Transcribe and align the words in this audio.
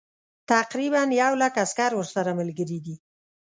تقریبا 0.51 1.01
یو 1.21 1.33
لک 1.41 1.53
عسکر 1.63 1.91
ورسره 1.95 2.31
ملګري 2.39 2.79
دي. 2.85 2.95